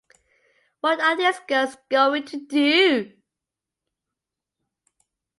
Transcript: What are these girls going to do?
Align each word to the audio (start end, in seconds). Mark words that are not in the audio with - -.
What 0.79 0.99
are 0.99 1.15
these 1.15 1.37
girls 1.47 1.77
going 1.87 2.25
to 2.25 2.39
do? 2.47 3.11